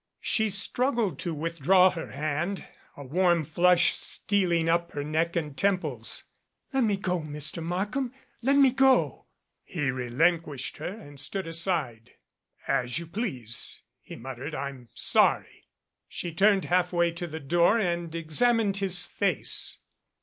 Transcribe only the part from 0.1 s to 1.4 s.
She struggled to